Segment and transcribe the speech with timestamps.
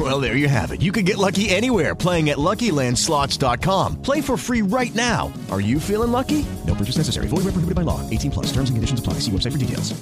[0.00, 0.80] Well, there you have it.
[0.80, 4.00] You can get lucky anywhere playing at LuckyLandSlots.com.
[4.00, 5.30] Play for free right now.
[5.50, 6.46] Are you feeling lucky?
[6.66, 7.26] No purchase necessary.
[7.26, 8.00] Void where prohibited by law.
[8.08, 8.46] 18 plus.
[8.46, 9.14] Terms and conditions apply.
[9.20, 10.00] See website for details.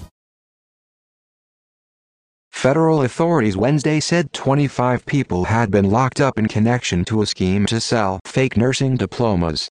[2.53, 7.67] Federal authorities Wednesday said 25 people had been locked up in connection to a scheme
[7.67, 9.69] to sell fake nursing diplomas.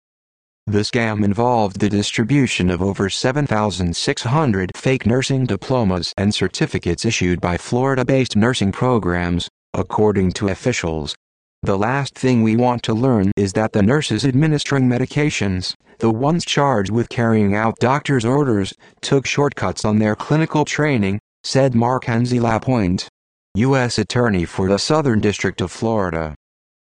[0.67, 7.57] The scam involved the distribution of over 7,600 fake nursing diplomas and certificates issued by
[7.57, 11.15] Florida-based nursing programs, according to officials.
[11.63, 16.45] The last thing we want to learn is that the nurses administering medications, the ones
[16.45, 23.09] charged with carrying out doctor's orders, took shortcuts on their clinical training, said Markenzy Lapointe,
[23.55, 23.99] U.S.
[23.99, 26.35] Attorney for the Southern District of Florida.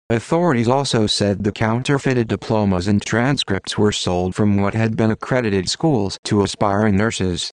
[0.09, 5.67] Authorities also said the counterfeited diplomas and transcripts were sold from what had been accredited
[5.67, 7.51] schools to aspiring nurses.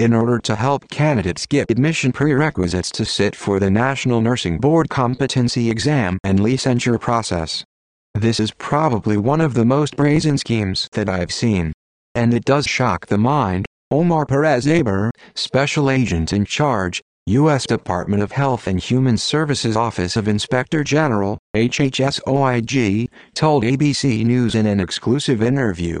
[0.00, 4.88] In order to help candidates get admission prerequisites to sit for the National Nursing Board
[4.88, 7.66] competency exam and licensure process.
[8.14, 11.74] This is probably one of the most brazen schemes that I've seen.
[12.14, 17.66] And it does shock the mind, Omar Perez Aybar, Special Agent in Charge, U.S.
[17.66, 24.64] Department of Health and Human Services Office of Inspector General, HHSOIG, told ABC News in
[24.64, 26.00] an exclusive interview.